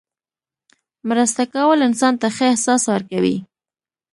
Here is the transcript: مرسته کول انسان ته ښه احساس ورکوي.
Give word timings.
مرسته 1.09 1.43
کول 1.53 1.79
انسان 1.87 2.13
ته 2.21 2.27
ښه 2.35 2.45
احساس 2.51 2.83
ورکوي. 2.93 3.37